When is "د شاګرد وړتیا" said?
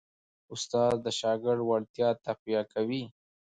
1.05-2.09